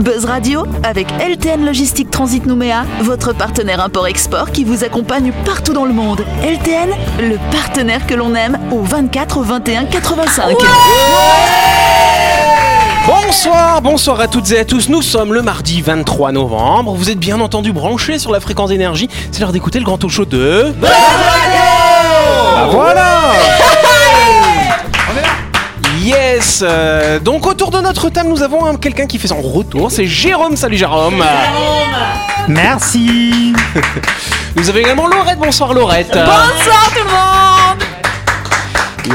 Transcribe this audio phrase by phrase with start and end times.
[0.00, 5.84] Buzz Radio avec LTN Logistique Transit Nouméa, votre partenaire import-export qui vous accompagne partout dans
[5.84, 6.24] le monde.
[6.42, 10.56] LTN, le partenaire que l'on aime au 24 21 85.
[13.06, 14.88] Bonsoir, bonsoir à toutes et à tous.
[14.88, 16.94] Nous sommes le mardi 23 novembre.
[16.94, 19.08] Vous êtes bien entendu branchés sur la fréquence d'énergie.
[19.32, 20.72] C'est l'heure d'écouter le grand talk show de.
[20.80, 20.88] Bah
[22.70, 23.32] voilà
[26.08, 29.90] Yes euh, Donc autour de notre table, nous avons un- quelqu'un qui fait son retour.
[29.90, 30.56] C'est Jérôme.
[30.56, 31.22] Salut Jérôme
[32.48, 33.52] Merci.
[34.56, 35.38] Nous avons également Laurette.
[35.38, 37.84] Bonsoir Laurette Bonsoir tout le monde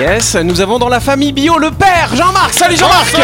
[0.03, 2.53] Yes, nous avons dans la famille bio le père Jean-Marc.
[2.53, 3.15] Salut Jean-Marc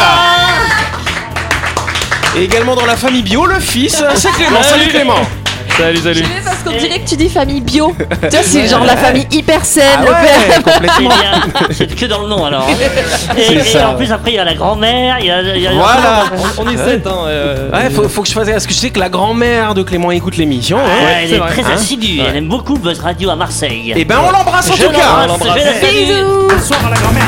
[2.35, 4.63] Et également dans la famille bio le fils, c'est Clément.
[4.63, 5.21] Salut Clément
[5.79, 6.23] Salut, salut.
[6.43, 7.95] Parce qu'on dirait que tu dis famille bio.
[7.99, 9.85] tu vois, c'est genre la famille hyper saine.
[9.97, 10.21] Ah le père.
[10.21, 11.09] ouais, C'est complètement.
[11.09, 12.67] bien, c'est que dans le nom alors.
[12.69, 12.73] hein.
[13.37, 13.89] Et, et ça.
[13.91, 16.23] en plus après il y a la grand-mère, il y a, il y a- Voilà.
[16.57, 17.11] On est sept, hein.
[17.27, 18.49] euh, Ouais, faut, faut que je fasse.
[18.49, 20.77] Parce que je sais que la grand-mère de Clément écoute l'émission.
[20.79, 21.05] hein.
[21.05, 21.51] Ouais, elle est vrai.
[21.51, 23.93] très Hein assidue, elle aime beaucoup Buzz Radio à Marseille.
[23.95, 25.27] Et ben on l'embrasse en Je tout cas.
[25.27, 26.55] je.
[26.55, 27.23] Bonsoir à la grand-mère.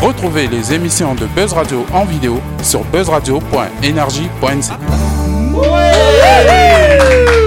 [0.00, 5.07] Retrouvez les émissions de Buzz Radio en vidéo sur buzzradio.energie.nc.
[5.58, 7.37] ¡Uy!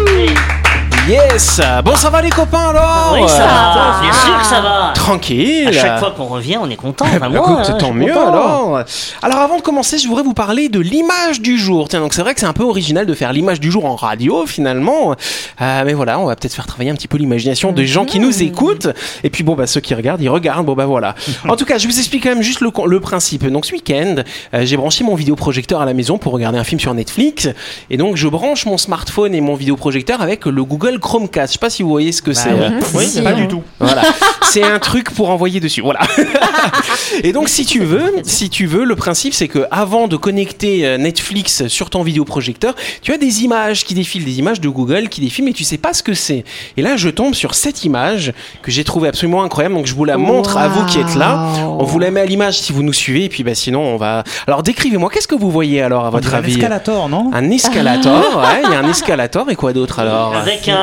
[1.11, 1.59] Yes.
[1.83, 4.93] Bon, ça va les copains alors Oui, ça va, bien sûr que ça va.
[4.95, 5.67] Tranquille.
[5.67, 7.03] À chaque fois qu'on revient, on est content.
[7.11, 8.27] Eh Enfin, ben, moi, écoute, hein, je tant suis mieux content.
[8.31, 8.83] alors.
[9.21, 11.89] Alors avant de commencer, je voudrais vous parler de l'image du jour.
[11.89, 13.97] Tiens, donc c'est vrai que c'est un peu original de faire l'image du jour en
[13.97, 15.11] radio finalement.
[15.59, 18.21] Euh, mais voilà, on va peut-être faire travailler un petit peu l'imagination des gens qui
[18.21, 18.87] nous écoutent.
[19.25, 20.65] Et puis bon, bah ceux qui regardent, ils regardent.
[20.65, 21.15] Bon bah voilà.
[21.49, 23.45] En tout cas, je vous explique quand même juste le principe.
[23.51, 24.15] Donc ce week-end,
[24.53, 27.49] euh, j'ai branché mon vidéoprojecteur à la maison pour regarder un film sur Netflix.
[27.89, 31.47] Et donc je branche mon smartphone et mon vidéoprojecteur avec le Google Chromecast.
[31.49, 32.49] Je sais pas si vous voyez ce que c'est.
[32.49, 33.61] euh, Oui, pas du tout.
[33.79, 34.03] voilà,
[34.43, 35.81] c'est un truc pour envoyer dessus.
[35.81, 35.99] Voilà.
[37.23, 40.85] Et donc si tu veux, si tu veux, le principe c'est que avant de connecter
[40.85, 45.09] euh, Netflix sur ton vidéoprojecteur, tu as des images qui défilent, des images de Google
[45.09, 46.43] qui défilent, mais tu sais pas ce que c'est.
[46.77, 49.75] Et là, je tombe sur cette image que j'ai trouvée absolument incroyable.
[49.75, 51.47] Donc je vous la montre à vous qui êtes là.
[51.79, 53.25] On vous la met à l'image si vous nous suivez.
[53.25, 54.23] Et puis bah sinon on va.
[54.47, 56.51] Alors décrivez-moi, qu'est-ce que vous voyez alors à votre dirait un avis?
[56.53, 57.31] escalator, non?
[57.33, 60.35] Un escalator, ouais, il y a un escalator et quoi d'autre alors?
[60.35, 60.80] Avec un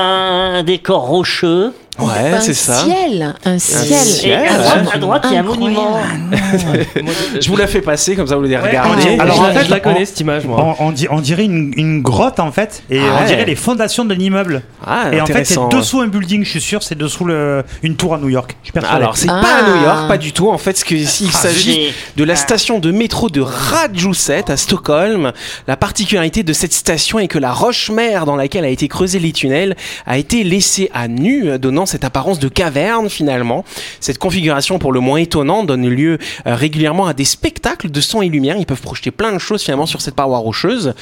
[0.63, 1.73] décor rocheux.
[1.99, 2.85] Ouais, un c'est ça.
[2.85, 3.99] ciel, un ciel.
[3.99, 4.31] ciel.
[4.43, 5.75] Et à droite, à droite, il y a un Incroyable.
[5.75, 5.99] monument.
[7.41, 9.19] Je vous la fais passer comme ça vous les on regardez.
[9.19, 10.77] Alors en fait, je la connais on- cette image, moi.
[10.81, 13.27] on, on di- on dirait une, une grotte en fait, et Ah on ouais.
[13.27, 14.63] dirait les fondations de l'immeuble.
[14.87, 17.97] Ah, Et en fait, c'est dessous un building, je suis sûr, c'est dessous le, une
[17.97, 18.57] tour à New York.
[18.63, 18.97] Je suis persuadé.
[18.97, 19.41] Alors, c'est Ah.
[19.43, 20.49] pas à New York, pas du tout.
[20.51, 25.33] En fait, ce que, il s'agit de la station de métro de Radhuset à Stockholm.
[25.67, 29.33] La particularité de cette station est que la roche-mère dans laquelle a été creusé les
[29.33, 29.77] tunnels
[30.07, 33.65] a été laissée à nu, donnant cette apparence de caverne finalement.
[34.01, 38.23] Cette configuration, pour le moins étonnante, donne lieu euh, régulièrement à des spectacles de son
[38.23, 38.57] et lumière.
[38.59, 40.95] Ils peuvent projeter plein de choses finalement sur cette paroi rocheuse.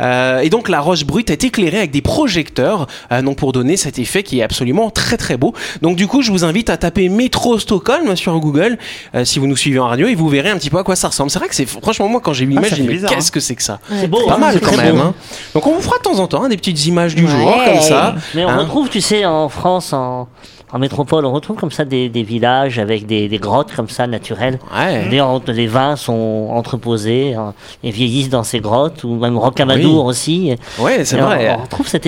[0.00, 3.76] Euh, et donc, la roche brute est éclairée avec des projecteurs, euh, donc pour donner
[3.76, 5.54] cet effet qui est absolument très très beau.
[5.82, 8.78] Donc, du coup, je vous invite à taper métro Stockholm sur Google
[9.14, 10.96] euh, si vous nous suivez en radio et vous verrez un petit peu à quoi
[10.96, 11.30] ça ressemble.
[11.30, 13.14] C'est vrai que c'est franchement moi quand j'ai vu l'image, dit fait mais bizarre, hein.
[13.16, 14.98] qu'est-ce que c'est que ça C'est beau, Pas hein, mal quand même.
[15.00, 15.14] hein.
[15.54, 17.30] Donc on vous fera de temps en temps hein, des petites images du Ouais.
[17.30, 18.16] jour comme ça.
[18.34, 20.28] Mais on Hein retrouve, tu sais, en France, en,
[20.72, 24.06] en métropole, on retrouve comme ça des, des villages avec des, des grottes comme ça
[24.08, 24.58] naturelles.
[24.76, 25.04] Ouais.
[25.08, 27.54] D'ailleurs, on- les vins sont entreposés hein,
[27.84, 30.56] et vieillissent dans ces grottes, ou même Rocamadour aussi.
[30.80, 31.56] Ouais, c'est Et on- vrai.
[31.58, 32.06] On, retrouve cet,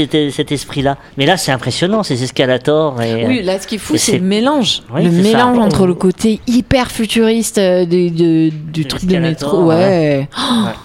[0.53, 0.97] esprit-là.
[1.16, 3.00] Mais là, c'est impressionnant, ces escalators.
[3.03, 4.83] Et, Oui, là, ce qui est fou, c'est le mélange.
[4.93, 5.28] Oui, le ça.
[5.28, 9.65] mélange entre le côté hyper futuriste euh, du, du- du De truc de métro.
[9.66, 10.28] Ouais.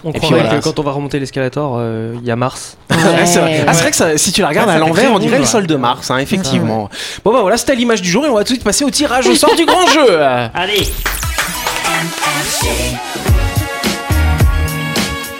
[0.03, 0.59] On Et puis croirait voilà.
[0.59, 2.77] que quand on va remonter l'escalator, euh, il y a Mars.
[2.91, 3.49] Ouais, c'est vrai.
[3.59, 3.65] Ouais.
[3.67, 5.45] Ah, c'est vrai que ça- si tu la regardes Ouais, à l'envers, on dirait le
[5.45, 5.67] sol ouais.
[5.67, 6.89] de Mars, hein, effectivement.
[7.25, 8.89] Bon bah voilà, c'était l'image du jour et on va tout de suite passer au
[8.89, 10.19] tirage au sort du grand jeu.
[10.53, 10.87] Allez,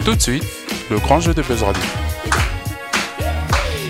[0.04, 0.44] Tout de suite,
[0.90, 1.82] le grand jeu de Buzz Radio.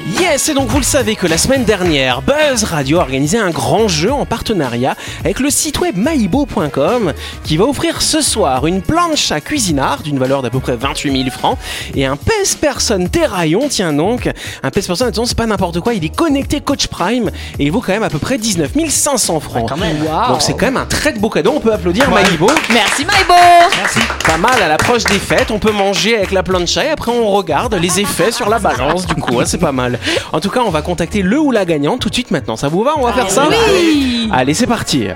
[0.05, 3.51] Yes, et donc vous le savez que la semaine dernière, Buzz Radio a organisé un
[3.51, 7.13] grand jeu en partenariat avec le site web maibo.com
[7.45, 11.25] qui va offrir ce soir une planche à cuisinard d'une valeur d'à peu près 28
[11.25, 11.57] 000 francs
[11.95, 14.29] et un pèse-personne terraillon, tiens donc,
[14.65, 17.81] un pèse-personne, attention, c'est pas n'importe quoi, il est connecté Coach Prime et il vaut
[17.81, 19.69] quand même à peu près 19 500 francs.
[19.69, 19.99] quand même.
[20.29, 22.51] Donc c'est quand même un très beau cadeau, on peut applaudir Maibo.
[22.73, 23.35] Merci, Maïbo
[23.81, 24.01] Merci.
[24.27, 27.31] Pas mal à l'approche des fêtes, on peut manger avec la plancha et après on
[27.31, 29.92] regarde les effets sur la balance du coup, hein, c'est pas mal.
[30.33, 32.57] En tout cas, on va contacter le ou la gagnante tout de suite maintenant.
[32.57, 35.09] Ça vous va On va faire ça Oui Allez, c'est parti.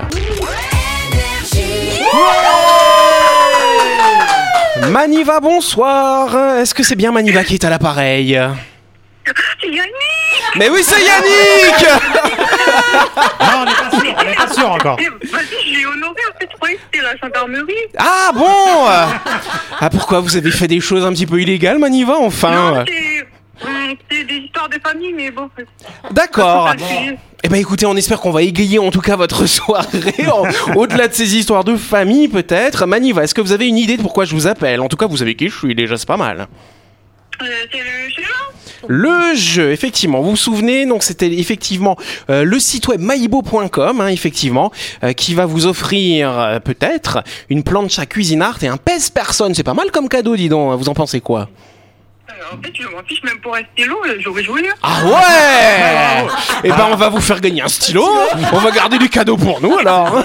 [4.90, 6.58] Maniva, bonsoir.
[6.58, 8.38] Est-ce que c'est bien Maniva qui est à l'appareil
[9.60, 9.92] C'est Yannick
[10.56, 11.86] Mais oui, c'est Yannick
[13.40, 14.96] Non, on n'est pas sûr, on n'est pas sûr encore.
[15.00, 17.74] Eh, Vas-y, je l'ai honoré, en fait, je croyais que c'était la gendarmerie.
[17.98, 18.86] Ah bon
[19.80, 22.84] Ah pourquoi vous avez fait des choses un petit peu illégales, Maniva, enfin Non,
[24.10, 25.48] c'est des histoires de famille, mais bon.
[26.10, 26.72] D'accord.
[27.44, 30.26] Eh ben écoutez, on espère qu'on va égayer en tout cas votre soirée,
[30.74, 32.86] au-delà de ces histoires de famille peut-être.
[32.86, 34.80] Maniva, est-ce que vous avez une idée de pourquoi je vous appelle?
[34.80, 35.48] En tout cas, vous savez qui?
[35.48, 36.48] Je suis déjà, c'est pas mal.
[37.42, 41.96] Euh, c'est le jeu, là Le jeu, effectivement, vous vous souvenez, donc c'était effectivement
[42.30, 44.72] euh, le site web maibo.com, hein, effectivement,
[45.04, 49.54] euh, qui va vous offrir peut-être une planche à cuisinart et un pèse-personne.
[49.54, 50.76] C'est pas mal comme cadeau, dis donc.
[50.78, 51.48] Vous en pensez quoi?
[52.52, 54.68] En fait, je m'en fiche même pour un stylo, euh, j'aurais joué.
[54.68, 54.74] hein.
[54.82, 56.28] Ah ouais
[56.64, 58.04] Eh ben, on va vous faire gagner un stylo.
[58.52, 60.22] On va garder du cadeau pour nous alors.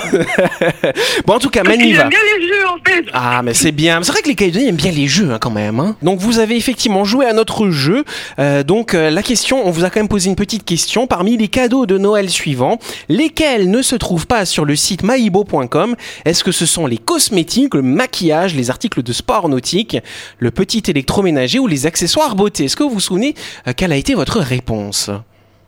[1.25, 2.01] bon, en tout cas, Maniva.
[2.01, 3.05] J'aime bien les jeux, en fait.
[3.13, 5.51] Ah mais c'est bien, c'est vrai que les Calédoniens aiment bien les jeux hein, quand
[5.51, 5.79] même.
[5.79, 5.95] hein.
[6.01, 8.03] Donc vous avez effectivement joué à notre jeu.
[8.39, 11.07] Euh, donc euh, la question, on vous a quand même posé une petite question.
[11.07, 12.79] Parmi les cadeaux de Noël suivants,
[13.09, 15.95] lesquels ne se trouvent pas sur le site maibo.com
[16.25, 19.97] Est-ce que ce sont les cosmétiques, le maquillage, les articles de sport nautique,
[20.39, 22.65] le petit électroménager ou les accessoires beauté?
[22.65, 23.35] Est-ce que vous vous souvenez
[23.67, 25.09] euh, quelle a été votre réponse?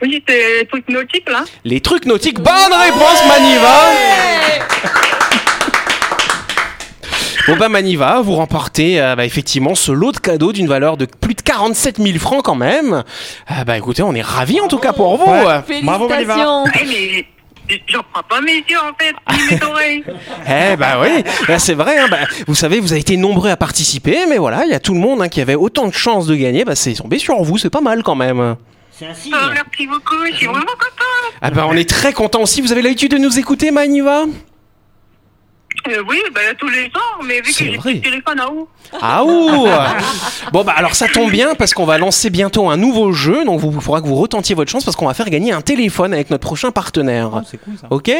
[0.01, 1.45] Oui, c'est les trucs nautiques, là.
[1.63, 3.91] Les trucs nautiques, bonne réponse Maniva
[7.47, 11.05] Bon bah Maniva, vous remportez euh, bah, effectivement ce lot de cadeaux d'une valeur de
[11.05, 13.03] plus de 47 000 francs quand même.
[13.51, 15.29] Euh, bah écoutez, on est ravis en tout cas pour vous.
[15.29, 15.81] Ouais.
[15.83, 16.63] Bravo, Maniva.
[16.81, 16.85] Eh,
[17.69, 20.03] mais j'en prends pas mes yeux, en fait, ni mes oreilles.
[20.47, 21.97] Eh bah oui, Bah, c'est vrai.
[21.99, 24.79] hein, bah, vous savez, vous avez été nombreux à participer, mais voilà, il y a
[24.79, 26.63] tout le monde hein, qui avait autant de chances de gagner.
[26.63, 28.55] Bah c'est tombé sur vous, c'est pas mal quand même.
[28.91, 29.33] C'est un signe.
[29.35, 31.35] Ah, merci beaucoup, je suis vraiment content.
[31.41, 32.61] Ah bah on est très content aussi.
[32.61, 34.23] Vous avez l'habitude de nous écouter, Maniva?
[35.87, 38.67] Euh, oui, bah, tous les jours, mais vu que j'ai plus de téléphone à où?
[39.01, 39.67] Ah ouh
[40.51, 43.59] Bon bah alors ça tombe bien parce qu'on va lancer bientôt un nouveau jeu, donc
[43.59, 46.13] vous il faudra que vous retentiez votre chance parce qu'on va faire gagner un téléphone
[46.13, 47.31] avec notre prochain partenaire.
[47.33, 47.87] Oh, C'est cool ça.
[47.89, 48.11] Ok?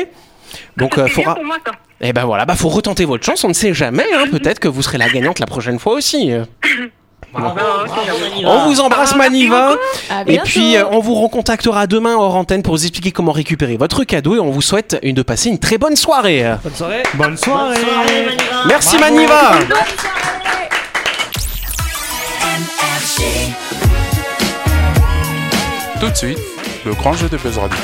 [0.78, 1.36] Donc C'est euh, faudra...
[1.36, 1.72] pour moi, ça.
[2.02, 4.68] Eh ben voilà, bah faut retenter votre chance, on ne sait jamais, hein, peut-être que
[4.68, 6.32] vous serez la gagnante la prochaine fois aussi.
[7.34, 8.50] Bravo, bravo, Maniva.
[8.50, 9.76] On vous embrasse Ah, Maniva
[10.28, 14.04] et puis euh, on vous recontactera demain hors antenne pour vous expliquer comment récupérer votre
[14.04, 16.44] cadeau et on vous souhaite une, de passer une très bonne soirée.
[16.64, 17.04] Bonne soirée.
[17.16, 17.76] Bonne Bonne soirée.
[17.76, 18.64] soirée, Maniva.
[18.68, 19.16] Merci Bravo.
[19.16, 19.52] Maniva
[26.00, 26.40] Tout de suite,
[26.86, 27.78] le grand jeu de Buzz Radio.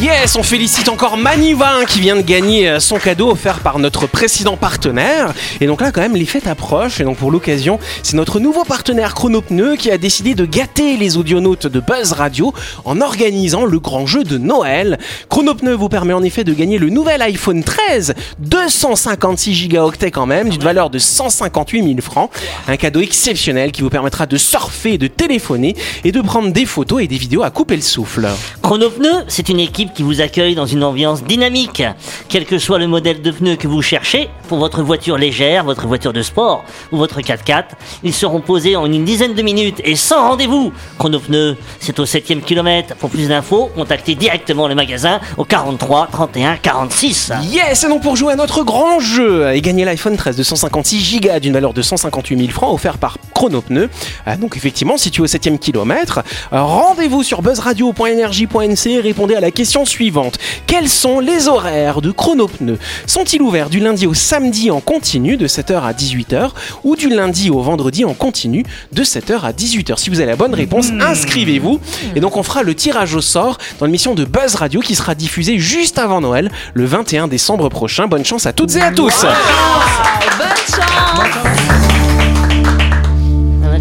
[0.00, 4.06] Yes, on félicite encore Maniva qui vient de gagner euh, son cadeau offert par notre
[4.06, 5.34] précédent partenaire.
[5.60, 7.00] Et donc là, quand même, les fêtes approchent.
[7.00, 11.18] Et donc pour l'occasion, c'est notre nouveau partenaire Chronopneu qui a décidé de gâter les
[11.18, 12.54] audionautes de Buzz Radio
[12.84, 14.98] en organisant le grand jeu de Noël.
[15.28, 20.48] Chronopneu vous permet en effet de gagner le nouvel iPhone 13, 256 gigaoctets quand même,
[20.48, 22.30] d'une valeur de 158 000 francs.
[22.66, 27.02] Un cadeau exceptionnel qui vous permettra de surfer, de téléphoner et de prendre des photos
[27.02, 28.26] et des vidéos à couper le souffle.
[28.62, 31.82] Chronopneu, c'est une équipe qui vous accueille dans une ambiance dynamique.
[32.28, 35.86] Quel que soit le modèle de pneu que vous cherchez, pour votre voiture légère, votre
[35.86, 37.64] voiture de sport ou votre 4x4,
[38.02, 40.72] ils seront posés en une dizaine de minutes et sans rendez-vous.
[40.98, 42.94] Chronopneu, c'est au 7ème kilomètre.
[42.96, 47.32] Pour plus d'infos, contactez directement le magasin au 43 31 46.
[47.50, 51.38] Yes, donc pour jouer à notre grand jeu et gagner l'iPhone 13 de 156 Go
[51.40, 53.88] d'une valeur de 158 000 francs offert par Chronopneu,
[54.28, 56.20] euh, donc effectivement situé au 7ème kilomètre,
[56.52, 60.38] euh, rendez-vous sur buzzradio.energie.nc et répondez à la question suivante.
[60.66, 65.46] Quels sont les horaires de Chronopneu Sont-ils ouverts du lundi au samedi en continu de
[65.46, 66.50] 7h à 18h
[66.84, 70.36] ou du lundi au vendredi en continu de 7h à 18h Si vous avez la
[70.36, 71.80] bonne réponse, inscrivez-vous
[72.14, 75.14] et donc on fera le tirage au sort dans l'émission de Buzz Radio qui sera
[75.14, 78.06] diffusée juste avant Noël le 21 décembre prochain.
[78.06, 79.22] Bonne chance à toutes et à tous.
[79.22, 81.52] Bonne chance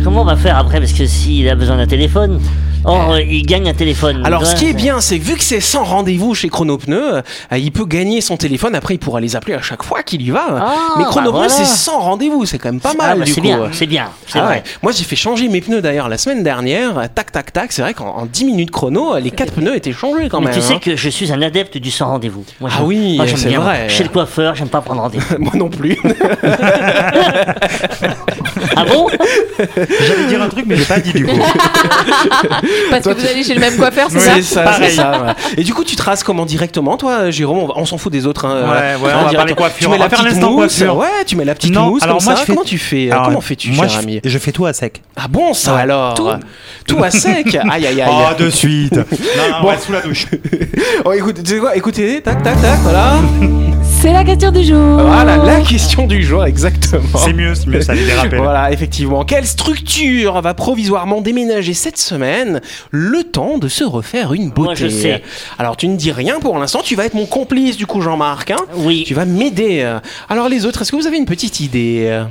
[0.04, 0.80] Comment on va faire après?
[0.80, 2.42] Parce que s'il a besoin d'un téléphone,
[2.86, 4.22] or euh, il gagne un téléphone.
[4.26, 7.58] Alors, ce qui est bien, c'est que vu que c'est sans rendez-vous chez Chronopneu, euh,
[7.58, 8.76] il peut gagner son téléphone.
[8.76, 10.46] Après, il pourra les appeler à chaque fois qu'il y va.
[10.50, 11.50] Ah, Mais bah Chronopneu, voilà.
[11.50, 12.46] c'est sans rendez-vous.
[12.46, 13.48] C'est quand même pas Ah, mal bah, du c'est coup.
[13.48, 14.56] bien, c'est bien, c'est Ah vrai.
[14.56, 14.64] ouais.
[14.82, 17.08] Moi, j'ai fait changer mes pneus d'ailleurs la semaine dernière.
[17.14, 17.72] Tac, tac, tac.
[17.72, 20.56] C'est vrai qu'en en 10 minutes chrono, les quatre pneus étaient changés quand Mais même.
[20.56, 20.80] tu sais hein.
[20.82, 22.44] que je suis un adepte du sans rendez-vous.
[22.66, 23.60] Ah oui, c'est bien.
[23.60, 23.88] vrai.
[23.90, 25.36] Chez le coiffeur, j'aime pas prendre rendez-vous.
[25.40, 25.98] Moi non plus.
[28.76, 29.08] ah bon?
[29.58, 31.32] J'allais dire un truc, mais j'ai pas dit du coup.
[32.90, 35.36] Parce que vous allez chez le même coiffeur, c'est ça C'est ça, ça.
[35.58, 38.26] Et du coup, tu traces comment directement, toi, Jérôme On, va- on s'en fout des
[38.26, 38.46] autres.
[38.46, 39.38] hein, Ouais, ouais, on va directement.
[39.38, 39.78] parler coiffure.
[39.80, 40.82] Tu mets On la va petite mousse.
[40.82, 42.42] Ouais, tu mets la petite Non, mousse alors comme moi, ça.
[42.42, 44.66] je fais- Comment tu fais Alors, Comment fais-tu, moi, cher je, ami je fais tout
[44.66, 45.02] à sec.
[45.16, 46.30] Ah bon, ça alors Tout
[46.88, 48.10] Tout à sec Aïe, aïe, aïe.
[48.10, 48.96] Oh, de suite.
[48.96, 49.04] Non,
[49.64, 50.28] on va sous la douche.
[51.06, 53.16] Oh, Écoutez, tac, tac, tac, voilà.
[54.02, 54.98] C'est la question du jour.
[54.98, 57.20] Voilà, la question du jour, exactement.
[57.20, 58.30] C'est mieux, c'est mieux, ça déraper.
[58.38, 58.42] là.
[58.42, 59.24] Voilà, effectivement.
[59.26, 64.64] Quelle structure va provisoirement déménager cette semaine le temps de se refaire une beauté?
[64.64, 65.22] Moi, je sais.
[65.60, 68.50] Alors, tu ne dis rien pour l'instant, tu vas être mon complice du coup, Jean-Marc.
[68.50, 69.04] hein Oui.
[69.06, 69.88] Tu vas m'aider.
[70.30, 72.24] Alors, les autres, est-ce que vous avez une petite idée?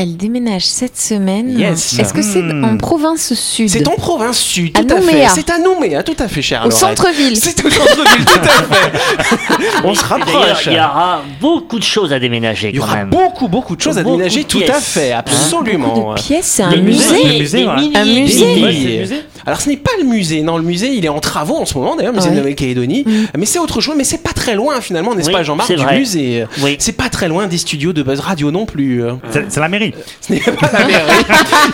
[0.00, 1.58] Elle déménage cette semaine.
[1.58, 1.98] Yes.
[1.98, 2.64] Est-ce que c'est Hmm.
[2.64, 3.68] en province sud?
[3.68, 5.06] C'est en province sud, À tout à fait.
[5.12, 5.28] Nouméa.
[5.28, 7.36] C'est à Nouméa, tout à fait, cher Au centre-ville.
[7.36, 9.56] C'est au centre-ville, tout à fait.
[9.84, 10.66] On se rapproche.
[10.66, 13.10] Il y aura beaucoup de choses à déménager Il y quand aura même.
[13.10, 15.92] beaucoup, beaucoup de choses à déménager, tout à fait, absolument.
[15.94, 17.24] Beaucoup de pièces, c'est un musée.
[17.24, 18.54] Le musée, Un musée.
[18.54, 19.22] le musée.
[19.46, 21.72] Alors ce n'est pas le musée, non, le musée il est en travaux en ce
[21.78, 22.34] moment d'ailleurs, musée Ouais.
[22.34, 23.04] de Nouvelle-Calédonie,
[23.36, 25.76] mais c'est autre chose, mais c'est pas très loin finalement, n'est-ce Oui, pas Jean-Marc, c'est
[25.76, 25.98] du vrai.
[25.98, 26.44] musée?
[26.62, 26.76] Oui.
[26.78, 29.02] C'est pas très loin des studios de Buzz Radio non plus.
[29.30, 29.87] C'est c'est la mairie.
[30.20, 31.24] Ce n'est pas la mairie.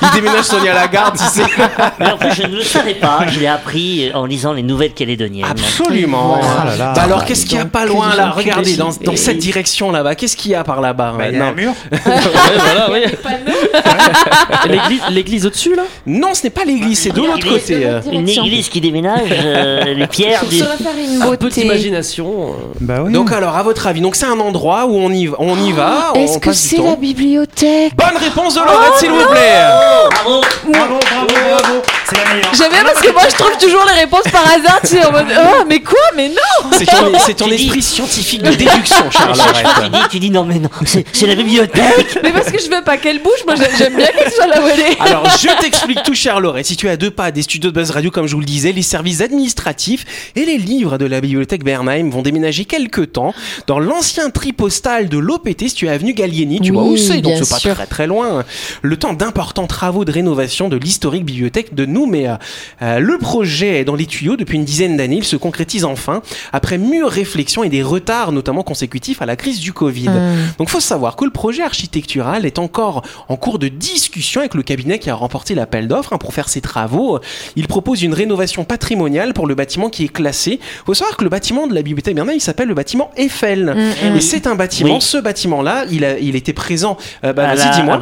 [0.02, 1.47] Il déménage Sonia Lagarde, tu sais.
[1.99, 3.21] Mais en plus, je ne le savais pas.
[3.28, 5.47] Je l'ai appris en lisant les nouvelles calédoniennes.
[5.50, 6.40] Absolument.
[6.42, 6.92] Oh là là.
[6.94, 10.14] Bah alors qu'est-ce qu'il y a pas loin là Regardez dans, dans cette direction là-bas,
[10.14, 11.47] qu'est-ce qu'il y a par là-bas Bah, il y a non.
[11.47, 11.73] un mur.
[12.04, 12.21] Ouais,
[12.59, 13.00] voilà, oui.
[14.68, 15.82] L'église, l'église au-dessus là?
[16.06, 17.87] Non, ce n'est pas l'église, c'est de l'autre côté.
[18.12, 20.58] Une église qui déménage, euh, les pierres du...
[20.58, 21.62] Ça va faire une Un peu beauté.
[21.62, 22.50] d'imagination.
[22.50, 22.52] euh.
[22.80, 23.12] Bah oui.
[23.12, 25.73] Donc alors à votre avis, donc c'est un endroit où on y va, on y
[25.73, 26.90] va, on Est-ce que passe du c'est temps.
[26.90, 27.94] la bibliothèque?
[27.96, 29.62] Bonne réponse de Laurette, s'il vous plaît.
[30.25, 30.40] Bravo
[30.73, 31.82] bravo, bravo, bravo.
[32.56, 35.12] J'aime bien parce que moi je trouve toujours les réponses par hasard, tu sais, en
[35.12, 38.50] mode Oh, mais quoi Mais non C'est ton, c'est ton Tu dis- esprit scientifique de
[38.50, 39.33] déduction, fois,
[39.85, 42.18] tu dis, tu dis non mais non, c'est c'est la bibliothèque.
[42.23, 44.66] Mais parce que je veux pas qu'elle bouge, moi j'aime- bien qu'elle soit là où
[44.68, 45.00] elle est.
[45.00, 46.66] Alors, je t'explique tout, cher Laurette.
[46.66, 48.83] Situé à deux pas des studios de Buzz Radio, comme je vous le disais, les
[48.83, 50.04] services administratifs
[50.37, 53.35] et les livres de la bibliothèque Bernheim vont déménager quelque temps
[53.66, 56.61] dans l'ancien tri postal de l'OPT, situé avenue Gallieni.
[56.61, 58.44] Tu Oui, vois où c'est, donc c'est pas très très loin.
[58.83, 62.38] Le temps d'importants travaux de rénovation de l'historique bibliothèque de Nouméa.
[62.82, 65.16] Euh, le projet est dans les tuyaux depuis une dizaine d'années.
[65.16, 69.61] Il se concrétise enfin après mûre réflexion et des retards, notamment consécutifs à la crise
[69.61, 70.11] du Covid.
[70.58, 74.62] Donc, faut savoir que le projet architectural est encore en cours de discussion avec le
[74.62, 77.18] cabinet qui a remporté l'appel d'offres hein, pour faire ses travaux.
[77.56, 80.61] Il propose une rénovation patrimoniale pour le bâtiment qui est classé.
[80.87, 83.75] Faut savoir que le bâtiment de la bibliothèque Bernheim, il s'appelle le bâtiment Eiffel.
[84.16, 84.96] Et c'est un bâtiment.
[84.96, 85.00] Oui.
[85.00, 86.96] Ce bâtiment-là, il a, il était présent.
[87.25, 87.99] Euh, bah, À vas-y, dis-moi,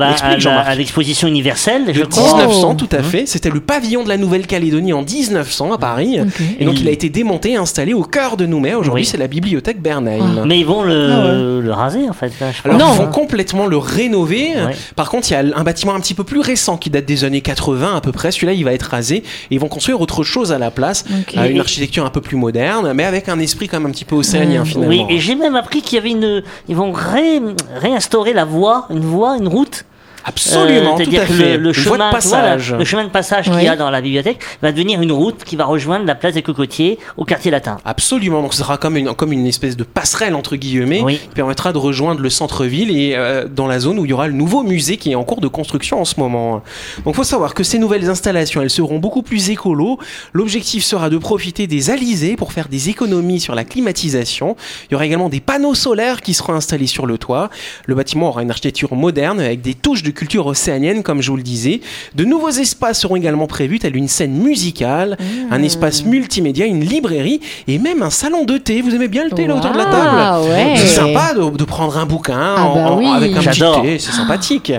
[0.77, 2.37] l'exposition universelle, je De crois.
[2.39, 3.27] 1900, tout à fait.
[3.27, 6.19] C'était le pavillon de la Nouvelle-Calédonie en 1900 à Paris.
[6.59, 8.79] Et donc, il a été démonté et installé au cœur de Nouméa.
[8.79, 9.07] Aujourd'hui, Oui.
[9.09, 10.45] c'est la bibliothèque Bernheim.
[10.47, 12.33] Mais ils vont le, le raser en fait.
[12.41, 12.97] là, je Alors, pense.
[12.97, 14.51] ils vont complètement le rénover.
[14.55, 14.75] Ouais.
[14.97, 17.25] Par contre, il y a un bâtiment un petit peu plus récent qui date des
[17.25, 18.31] années 80 à peu près.
[18.31, 19.17] Celui-là, il va être rasé.
[19.17, 21.05] Et ils vont construire autre chose à la place.
[21.37, 24.05] Euh, une architecture un peu plus moderne, mais avec un esprit quand même un petit
[24.05, 24.89] peu océanien finalement.
[24.89, 26.43] Oui, et j'ai même appris qu'il y avait une.
[26.69, 27.41] Ils vont ré-
[27.81, 29.85] réinstaurer la voie, une voie, une route.
[30.25, 31.57] Absolument, Euh, tout à que fait.
[31.57, 32.75] le, chemin, de tu vois, passage.
[32.75, 35.57] le chemin de passage qu'il y a dans la bibliothèque va devenir une route qui
[35.57, 37.79] va rejoindre la place des Cocotiers au quartier latin.
[37.85, 41.19] Absolument, donc ce sera comme une, comme une espèce de passerelle entre guillemets Oui.
[41.19, 44.27] qui permettra de rejoindre le centre-ville et euh, dans la zone où il y aura
[44.29, 46.63] le nouveau musée qui est en cours de construction en ce moment.
[47.05, 49.99] Donc faut savoir que ces nouvelles installations, elles seront beaucoup plus écolo.
[50.33, 54.57] L'objectif sera de profiter des alizés pour faire des économies sur la climatisation.
[54.89, 57.51] Il y aura également des panneaux solaires qui seront installés sur le toit.
[57.87, 61.37] Le bâtiment aura une architecture moderne avec des touches de culture océanienne comme je vous
[61.37, 61.81] le disais.
[62.15, 65.17] De nouveaux espaces seront également prévus tels une scène musicale,
[65.51, 68.83] un espace multimédia, une librairie et même un salon de thé.
[68.83, 70.75] Vous aimez bien le thé là autour de la table Ah ouais.
[70.77, 73.99] C'est sympa de, de prendre un bouquin Ah en- bah en- avec un petit thé,
[73.99, 74.73] c'est sympathique.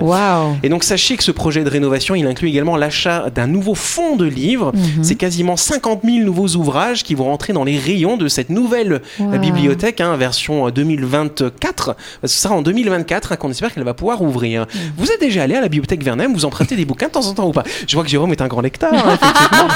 [0.64, 4.16] Et donc sachez que ce projet de rénovation, il inclut également l'achat d'un nouveau fonds
[4.16, 4.72] de livres.
[4.74, 5.04] Mhm.
[5.04, 8.94] C'est quasiment 50 000 nouveaux ouvrages qui vont rentrer dans les rayons de cette nouvelle
[8.94, 9.40] euh, Wow.
[9.40, 11.86] bibliothèque, hein, version euh, 2024.
[11.96, 14.62] Parce que ce sera en 2024 hein, qu'on espère qu'elle va pouvoir ouvrir.
[14.62, 14.80] Mhm.
[14.98, 17.34] Vous êtes déjà allé à la bibliothèque Vernem, vous empruntez des bouquins de temps en
[17.34, 17.64] temps ou pas?
[17.88, 18.92] Je vois que Jérôme est un grand lecteur.
[18.94, 19.68] hein, effectivement.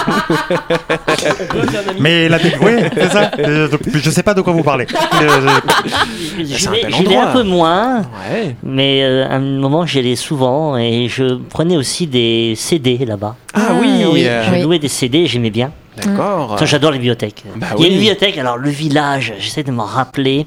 [2.00, 3.32] Mais la oui, c'est ça.
[3.40, 4.86] Euh, je sais pas de quoi vous parlez.
[5.22, 5.48] Euh,
[6.40, 7.24] J'y c'est un bel endroit.
[7.30, 8.56] un peu moins, ouais.
[8.62, 13.36] mais euh, à un moment j'y allais souvent et je prenais aussi des CD là-bas.
[13.54, 14.26] Ah oui, oui.
[14.28, 15.72] euh, Je louais des CD, j'aimais bien.
[15.98, 16.58] d'accord.
[16.64, 17.44] J'adore les bibliothèques.
[17.56, 17.94] Bah Il y a oui.
[17.94, 20.46] une bibliothèque, alors le village, j'essaie de m'en rappeler.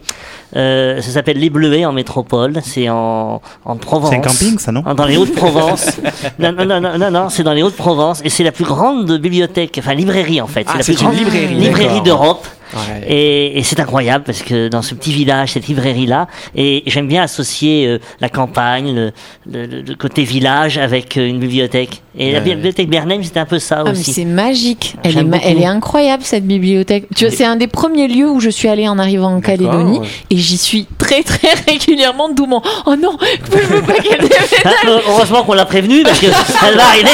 [0.57, 2.55] Euh, ça s'appelle Les Bleuets en métropole.
[2.63, 4.11] C'est en, en Provence.
[4.11, 4.83] C'est un camping, ça, non?
[4.95, 6.01] Dans les Hauts-de-Provence.
[6.39, 8.21] non, non, non, non, non, non, c'est dans les Hauts-de-Provence.
[8.25, 10.67] Et c'est la plus grande bibliothèque, enfin librairie en fait.
[10.69, 12.47] Ah, la c'est plus une grande librairie, librairie d'Europe.
[12.73, 13.03] Ouais.
[13.09, 17.25] Et, et c'est incroyable parce que dans ce petit village, cette librairie-là, et j'aime bien
[17.25, 19.13] associer euh, la campagne, le,
[19.51, 22.01] le- le- le côté village avec euh, une bibliothèque.
[22.17, 24.13] Et la bibliothèque Bernheim, c'était un peu ça Ah, aussi.
[24.13, 24.95] c'est magique.
[25.03, 25.49] Elle est, J'aime ma- beaucoup.
[25.49, 27.07] elle est incroyable cette bibliothèque.
[27.17, 29.41] Tu vois, c'est un des premiers lieux où je suis allée en arrivant en.
[29.41, 29.99] Calédonie
[30.31, 33.17] et j'y suis très très régulièrement d'où mon oh non
[33.53, 34.49] je veux pas qu'elle déménage.
[34.65, 34.71] Ah,
[35.09, 37.11] heureusement qu'on l'a prévenue parce qu'elle va arriver,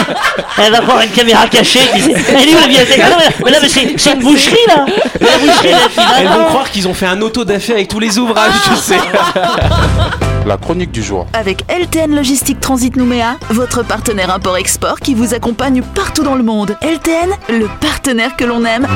[0.59, 1.81] elle va voir une caméra cachée.
[1.95, 4.87] Elle est où la bibliothèque Ah mais, mais là, mais c'est c'est une boucherie là
[5.21, 8.19] La boucherie là, Elles vont croire qu'ils ont fait un auto d'affaires avec tous les
[8.19, 8.97] ouvrages, tu sais.
[10.47, 11.27] La chronique du jour.
[11.33, 16.77] Avec LTN Logistique Transit Nouméa, votre partenaire import-export qui vous accompagne partout dans le monde.
[16.83, 18.87] LTN, le partenaire que l'on aime.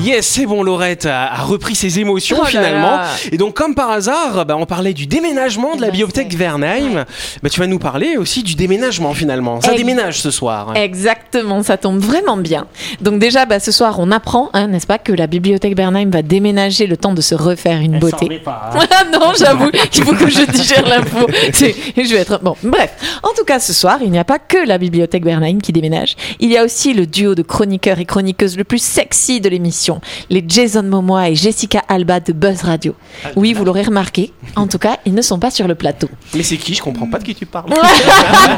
[0.00, 2.98] Yes, c'est bon, Laurette a, a repris ses émotions Oh finalement.
[2.98, 3.06] là.
[3.32, 7.04] Et donc, comme par hasard, bah, on parlait du déménagement de la bibliothèque Vernheim.
[7.42, 9.60] Bah, tu vas nous parler aussi du déménagement finalement.
[9.60, 10.74] Ça Ex- déménage ce soir.
[10.76, 12.66] Exactement, ça tombe vraiment bien.
[13.00, 16.22] Donc déjà, bah, ce soir, on apprend, hein, n'est-ce pas, que la bibliothèque Bernheim va
[16.22, 18.38] déménager le temps de se refaire une Elle beauté.
[18.44, 18.78] pas, hein.
[18.92, 20.99] Ah non, j'avoue qu'il faut que je digère l'info.
[21.96, 22.56] Je vais être bon.
[22.62, 22.90] Bref,
[23.22, 26.16] en tout cas, ce soir, il n'y a pas que la bibliothèque Bernheim qui déménage.
[26.40, 30.00] Il y a aussi le duo de chroniqueurs et chroniqueuses le plus sexy de l'émission,
[30.30, 32.94] les Jason Momoa et Jessica Alba de Buzz Radio.
[33.36, 34.32] Oui, vous l'aurez remarqué.
[34.56, 36.08] En tout cas, ils ne sont pas sur le plateau.
[36.34, 36.74] Mais c'est qui?
[36.74, 37.70] Je comprends pas de qui tu parles.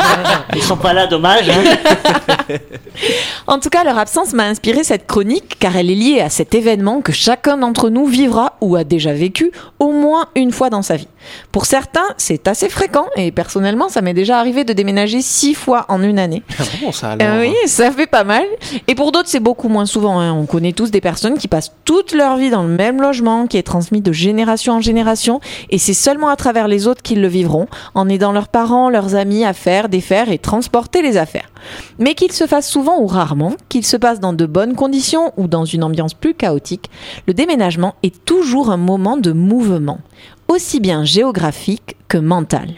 [0.54, 1.49] Ils sont pas là, dommage.
[1.49, 2.56] hein.
[3.46, 6.54] En tout cas, leur absence m'a inspiré cette chronique car elle est liée à cet
[6.54, 10.82] événement que chacun d'entre nous vivra ou a déjà vécu au moins une fois dans
[10.82, 11.08] sa vie.
[11.50, 15.86] Pour certains, c'est assez fréquent et personnellement, ça m'est déjà arrivé de déménager six fois
[15.88, 16.42] en une année.
[16.58, 17.26] Ah bon, ça alors.
[17.26, 18.44] Euh, oui, ça fait pas mal.
[18.88, 20.20] Et pour d'autres, c'est beaucoup moins souvent.
[20.20, 20.32] hein.
[20.32, 23.56] On connaît tous des personnes qui passent toute leur vie dans le même logement, qui
[23.56, 27.28] est transmis de génération en génération, et c'est seulement à travers les autres qu'ils le
[27.28, 31.50] vivront, en aidant leurs parents, leurs amis à faire, défaire et transporter les affaires.
[31.98, 35.46] Mais qu'il se fasse souvent ou rarement, qu'il se passe dans de bonnes conditions ou
[35.46, 36.90] dans une ambiance plus chaotique,
[37.26, 39.98] le déménagement est toujours un moment de mouvement,
[40.52, 42.75] aussi bien géographique que mental.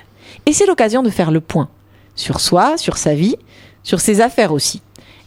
[0.47, 1.69] Et c'est l'occasion de faire le point
[2.15, 3.37] sur soi, sur sa vie,
[3.83, 4.81] sur ses affaires aussi.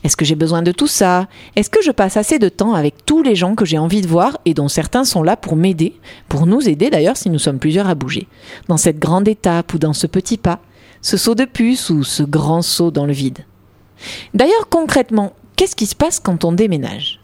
[0.04, 1.27] Est-ce que j'ai besoin de tout ça?
[1.56, 4.08] Est-ce que je passe assez de temps avec tous les gens que j'ai envie de
[4.08, 6.00] voir et dont certains sont là pour m'aider,
[6.30, 8.27] pour nous aider d'ailleurs si nous sommes plusieurs à bouger,
[8.68, 10.60] dans cette grande étape ou dans ce petit pas,
[11.01, 13.39] ce saut de puce ou ce grand saut dans le vide?
[14.34, 17.20] D'ailleurs concrètement, qu'est-ce qui se passe quand on déménage?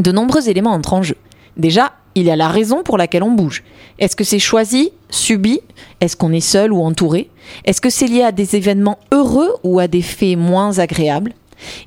[0.00, 1.16] De nombreux éléments entrent en jeu.
[1.56, 3.62] Déjà, il y a la raison pour laquelle on bouge.
[3.98, 5.60] Est-ce que c'est choisi, subi?
[6.00, 7.30] Est-ce qu'on est seul ou entouré?
[7.64, 11.32] Est-ce que c'est lié à des événements heureux ou à des faits moins agréables?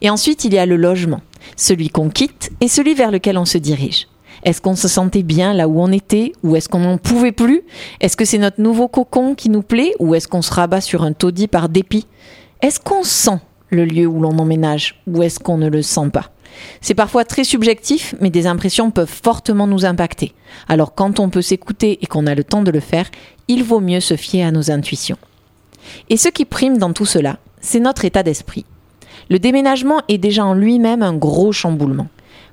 [0.01, 1.21] Et ensuite, il y a le logement,
[1.55, 4.07] celui qu'on quitte et celui vers lequel on se dirige.
[4.43, 7.63] Est-ce qu'on se sentait bien là où on était ou est-ce qu'on n'en pouvait plus?
[8.01, 11.03] Est-ce que c'est notre nouveau cocon qui nous plaît ou est-ce qu'on se rabat sur
[11.03, 12.05] un taudis par dépit?
[12.61, 16.31] Est-ce qu'on sent le lieu où l'on emménage ou est-ce qu'on ne le sent pas?
[16.81, 20.33] C'est parfois très subjectif, mais des impressions peuvent fortement nous impacter.
[20.67, 23.09] Alors quand on peut s'écouter et qu'on a le temps de le faire,
[23.47, 25.17] il vaut mieux se fier à nos intuitions.
[26.09, 28.65] Et ce qui prime dans tout cela, c'est notre état d'esprit.
[29.29, 32.07] Le déménagement est déjà en lui-même un gros chamboulement.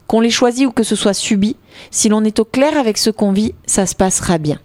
[0.07, 1.57] Qu'on l'ait choisi ou que ce soit subi,
[1.91, 4.59] si l'on est au clair avec ce qu'on vit, ça se passera bien.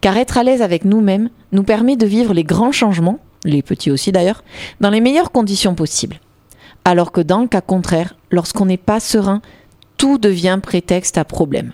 [0.00, 3.90] Car être à l'aise avec nous-mêmes nous permet de vivre les grands changements, les petits
[3.90, 4.42] aussi d'ailleurs,
[4.80, 6.20] dans les meilleures conditions possibles.
[6.84, 9.40] Alors que dans le cas contraire, lorsqu'on n'est pas serein,
[9.96, 11.72] tout devient prétexte à problème.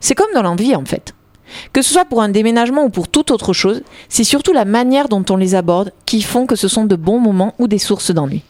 [0.00, 1.14] C'est comme dans l'envie en fait.
[1.72, 5.08] Que ce soit pour un déménagement ou pour toute autre chose, c'est surtout la manière
[5.08, 8.12] dont on les aborde qui font que ce sont de bons moments ou des sources
[8.12, 8.42] d'ennui.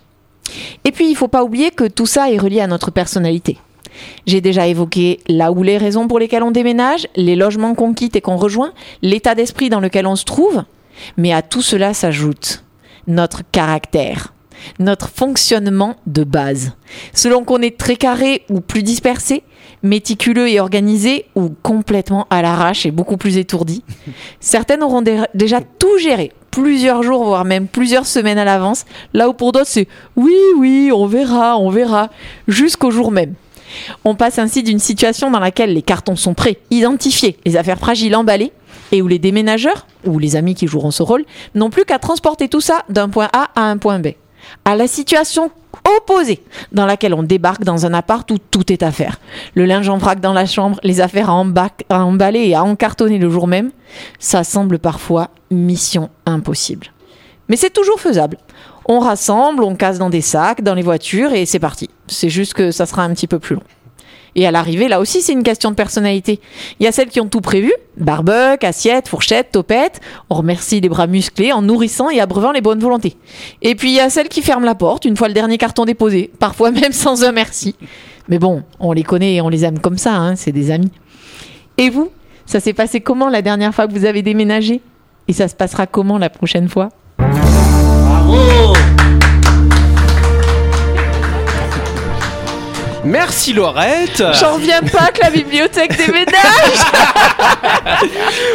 [0.84, 3.58] Et puis, il ne faut pas oublier que tout ça est relié à notre personnalité.
[4.26, 8.16] J'ai déjà évoqué là où les raisons pour lesquelles on déménage, les logements qu'on quitte
[8.16, 10.62] et qu'on rejoint, l'état d'esprit dans lequel on se trouve,
[11.16, 12.64] mais à tout cela s'ajoute
[13.06, 14.33] notre caractère
[14.78, 16.72] notre fonctionnement de base.
[17.12, 19.42] Selon qu'on est très carré ou plus dispersé,
[19.82, 23.84] méticuleux et organisé ou complètement à l'arrache et beaucoup plus étourdi.
[24.40, 29.28] Certaines auront dé- déjà tout géré, plusieurs jours, voire même plusieurs semaines à l'avance, là
[29.28, 32.08] où pour d'autres c'est oui, oui, on verra, on verra,
[32.48, 33.34] jusqu'au jour même.
[34.04, 38.14] On passe ainsi d'une situation dans laquelle les cartons sont prêts, identifiés, les affaires fragiles
[38.14, 38.52] emballées,
[38.92, 41.24] et où les déménageurs, ou les amis qui joueront ce rôle,
[41.54, 44.08] n'ont plus qu'à transporter tout ça d'un point A à un point B
[44.64, 45.50] à la situation
[45.96, 49.20] opposée dans laquelle on débarque dans un appart où tout est à faire.
[49.54, 51.44] Le linge en vrac dans la chambre, les affaires à,
[51.90, 53.70] à emballer et à encartonner le jour même,
[54.18, 56.88] ça semble parfois mission impossible.
[57.48, 58.38] Mais c'est toujours faisable.
[58.86, 61.88] On rassemble, on casse dans des sacs, dans les voitures et c'est parti.
[62.06, 63.62] C'est juste que ça sera un petit peu plus long.
[64.36, 66.40] Et à l'arrivée, là aussi, c'est une question de personnalité.
[66.80, 70.00] Il y a celles qui ont tout prévu, barbecue, assiette, fourchette, topette.
[70.30, 73.16] On remercie les bras musclés en nourrissant et abreuvant les bonnes volontés.
[73.62, 75.84] Et puis il y a celles qui ferment la porte une fois le dernier carton
[75.84, 77.76] déposé, parfois même sans un merci.
[78.28, 80.90] Mais bon, on les connaît et on les aime comme ça, hein, c'est des amis.
[81.76, 82.10] Et vous,
[82.46, 84.80] ça s'est passé comment la dernière fois que vous avez déménagé?
[85.28, 86.90] Et ça se passera comment la prochaine fois?
[87.18, 88.74] Bravo
[93.04, 94.22] Merci Laurette.
[94.40, 96.34] J'en reviens pas que la bibliothèque déménage.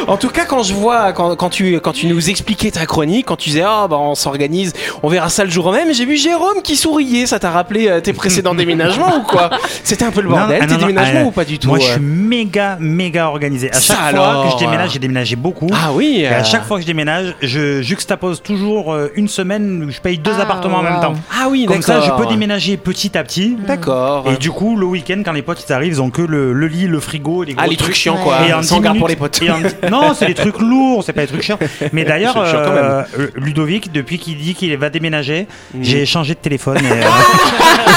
[0.07, 3.27] En tout cas, quand je vois, quand, quand tu, quand tu nous expliquais ta chronique,
[3.27, 6.17] quand tu disais, ah bah on s'organise, on verra ça le jour même, j'ai vu
[6.17, 7.25] Jérôme qui souriait.
[7.25, 9.49] Ça t'a rappelé euh, tes précédents déménagements ou quoi?
[9.83, 11.59] C'était un peu le bordel, Non, ah, tes non, non, déménagements ah, ou pas du
[11.59, 13.69] tout Moi, je euh suis méga, méga organisé.
[13.69, 14.59] À Ça chaque fois alors, que je euh.
[14.59, 15.67] déménage, j'ai déménagé beaucoup.
[15.73, 16.21] Ah oui.
[16.21, 19.91] Et euh, à chaque fois que je déménage, je juxtapose toujours euh, une semaine où
[19.91, 21.13] je paye deux Ah, appartements en même temps.
[21.31, 23.57] Ah oui, Comme ça, je peux déménager petit à petit.
[23.67, 24.25] D'accord.
[24.27, 26.67] Et du coup, le week-end, quand les potes ils arrivent, ils ont que le, le
[26.67, 28.47] lit, le frigo, les gros Ah, les trucs chiants quoi.
[28.47, 29.41] Et en Sans 10 garde pour minutes- les potes.
[29.41, 31.60] et en- non, c'est des trucs lourds, c'est pas des trucs chiants.
[31.93, 35.84] Mais d'ailleurs, C'est chiant quand euh, euh, Ludovic, depuis qu'il dit qu'il va déménager, Mhm.
[35.84, 36.78] j'ai changé de téléphone.
[36.78, 37.02] Et, euh,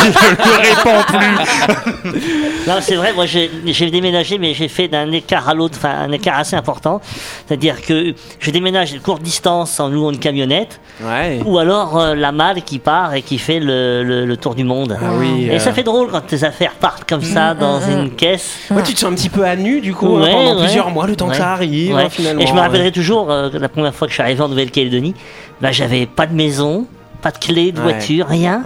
[0.05, 2.67] je ne réponds plus.
[2.67, 5.91] Non, c'est vrai, moi j'ai j'ai déménagé, mais j'ai fait d'un écart à l'autre, enfin
[6.07, 7.01] un écart assez important.
[7.47, 11.41] C'est-à-dire que je déménage de courte distance en louant une camionnette, Ouais.
[11.45, 14.65] ou alors euh, la malle qui part et qui fait le, le- le tour du
[14.65, 14.97] monde.
[15.01, 15.47] Ah oui.
[15.47, 18.57] Et euh, ça fait drôle quand tes affaires partent comme ça dans une caisse.
[18.71, 20.63] Ouais, tu te sens un petit peu à nu du coup hein, Ouais, pendant ouais.
[20.65, 22.41] plusieurs mois, le temps que ça arrive hein, finalement.
[22.41, 25.15] Et je me rappellerai toujours euh, la première fois que je suis arrivé en Nouvelle-Calédonie,
[25.61, 26.87] bah, j'avais pas de maison,
[27.21, 28.63] pas de clé de voiture, rien.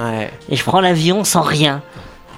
[0.49, 1.83] Et je prends l'avion sans rien.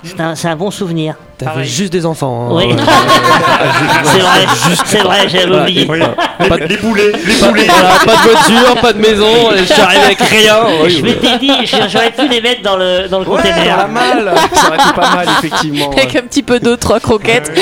[0.03, 1.17] C'est un, c'est un bon souvenir.
[1.39, 2.49] T'avais juste des enfants.
[2.51, 2.55] hein.
[2.55, 2.75] Oui.
[4.05, 4.47] c'est vrai,
[4.87, 5.87] c'est vrai, j'avais oublié.
[5.89, 5.99] Oui.
[6.41, 7.67] Les, les boulets, les Pas, boulets.
[7.69, 10.57] voilà, pas de voiture, pas de maison, je suis arrivé avec rien.
[10.85, 11.51] Oui, Je m'étais dit,
[11.91, 13.77] j'aurais pu les mettre dans le, dans le Ouais, container.
[13.77, 15.91] dans la malle, ça aurait été pas mal effectivement.
[15.91, 17.53] Avec un petit peu d'eau, trois croquettes.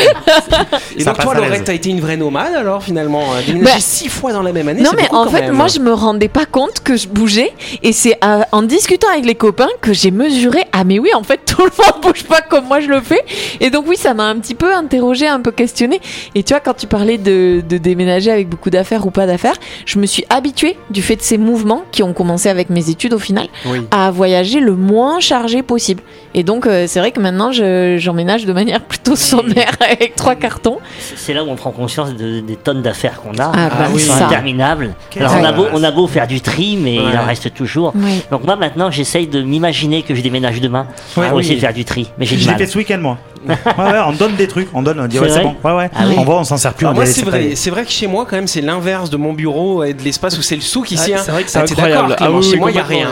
[0.97, 4.09] Et Ça donc toi, Laurette, t'as été une vraie nomade alors finalement, déménager Bah, six
[4.09, 4.83] fois dans la même année.
[4.83, 5.53] Non mais beaucoup, en fait même.
[5.55, 9.25] moi je me rendais pas compte que je bougeais et c'est euh, en discutant avec
[9.25, 12.41] les copains que j'ai mesuré ah mais oui en fait tout le monde bouge pas
[12.41, 13.25] comme moi je le fais
[13.61, 16.01] et donc oui ça m'a un petit peu interrogé un peu questionné
[16.35, 19.57] et tu vois quand tu parlais de, de déménager avec beaucoup d'affaires ou pas d'affaires
[19.87, 23.15] je me suis habituée du fait de ces mouvements qui ont commencé avec mes études
[23.15, 23.81] au final Oui.
[23.91, 26.03] à voyager le moins chargé possible
[26.35, 30.35] et donc euh, c'est vrai que maintenant je- j'emménage de manière plutôt sommaire avec trois
[30.35, 30.79] cartons
[31.17, 33.53] C'est là où on prend conscience de- des tonnes d'affaires qu'on a.
[33.55, 34.27] Ah, bah, qui sont ça.
[34.27, 34.95] interminables.
[35.17, 35.81] Alors on a, beau, angoisse.
[35.81, 37.93] on a beau faire du tri, mais il en reste toujours.
[37.95, 38.23] Oui.
[38.31, 41.43] Donc moi maintenant j'essaye de m'imaginer que je déménage demain Ouais, pour oui.
[41.43, 42.11] essayer de faire du tri.
[42.19, 42.61] Mais j'ai du Je l'ai mal.
[42.61, 43.19] fait ce week-end, moi.
[43.47, 45.55] Ouais, ouais, on donne des trucs, on donne, on dit ouais, c'est bon.
[45.65, 45.91] Ouais, ouais.
[45.95, 46.15] Ah oui.
[46.19, 46.87] On voit, on s'en sert plus.
[46.87, 49.33] On moi c'est vrai, c'est vrai que chez moi quand même c'est l'inverse de mon
[49.33, 51.13] bureau et de l'espace où c'est le souk ici.
[51.15, 52.17] Ah, c'est vrai que c'est Ah, incroyable.
[52.21, 53.09] oui, chez oui, moi il y a rien.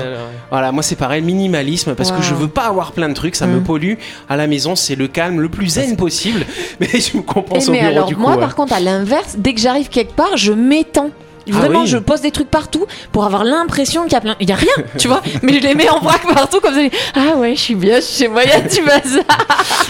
[0.50, 3.46] Voilà, moi c'est pareil, minimalisme parce que je veux pas avoir plein de trucs, ça
[3.46, 3.64] me Mm.
[3.64, 3.94] pollue.
[4.28, 6.44] À la maison c'est le calme le plus zen possible,
[6.80, 8.20] mais je me compense Eh, au mais bureau alors du coup.
[8.22, 8.40] moi ouais.
[8.40, 11.10] par contre à l'inverse, dès que j'arrive quelque part, je m'étends.
[11.46, 11.86] Vraiment, oui.
[11.86, 14.36] je pose des trucs partout pour avoir l'impression qu'il y a plein.
[14.40, 15.22] Il y a rien, tu vois.
[15.42, 16.80] Mais je les mets en vrac partout comme ça.
[17.14, 19.24] Ah ouais, je suis bien chez moi, il y a du bazar.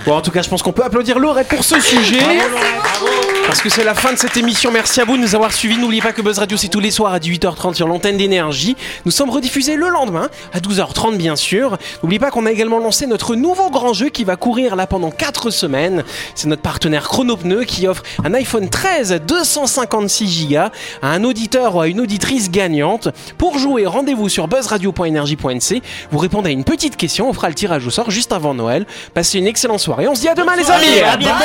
[0.06, 2.18] Bon, en tout cas, je pense qu'on peut applaudir Laurette pour ce sujet.
[3.46, 4.70] Parce que c'est la fin de cette émission.
[4.70, 5.78] Merci à vous de nous avoir suivis.
[5.78, 8.76] N'oubliez pas que Buzz Radio, c'est tous les soirs à 18h30 sur l'antenne d'énergie.
[9.06, 11.78] Nous sommes rediffusés le lendemain à 12h30, bien sûr.
[12.02, 15.10] N'oubliez pas qu'on a également lancé notre nouveau grand jeu qui va courir là pendant
[15.10, 16.04] 4 semaines.
[16.34, 20.56] C'est notre partenaire Chronopneu qui offre un iPhone 13 256 Go
[21.00, 21.43] à un auditeur
[21.74, 23.08] ou à une auditrice gagnante.
[23.38, 25.82] Pour jouer, rendez-vous sur buzzradio.energie.nc.
[26.10, 27.28] Vous répondez à une petite question.
[27.28, 28.86] On fera le tirage au sort juste avant Noël.
[29.12, 30.08] Passez une excellente soirée.
[30.08, 31.00] On se dit à demain, les amis.
[31.00, 31.44] À bientôt.